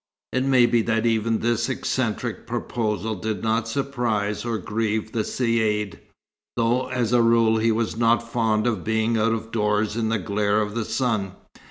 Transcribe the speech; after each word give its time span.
It 0.33 0.43
may 0.45 0.65
be 0.65 0.81
that 0.81 1.05
even 1.05 1.41
this 1.41 1.69
eccentric 1.69 2.47
proposal 2.47 3.13
did 3.13 3.43
not 3.43 3.67
surprise 3.67 4.43
or 4.43 4.57
grieve 4.57 5.11
the 5.11 5.21
Caïd, 5.21 5.99
though 6.57 6.87
as 6.87 7.13
a 7.13 7.21
rule 7.21 7.57
he 7.59 7.71
was 7.71 7.95
not 7.95 8.27
fond 8.27 8.65
of 8.65 8.83
being 8.83 9.15
out 9.15 9.31
of 9.33 9.51
doors 9.51 9.95
in 9.95 10.09
the 10.09 10.17
glare 10.17 10.59
of 10.59 10.73
the 10.73 10.85
sun. 10.85 11.33